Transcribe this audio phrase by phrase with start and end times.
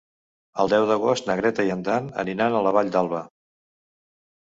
[0.63, 3.25] El deu d'agost na Greta i en Dan aniran a la Vall d'Alba.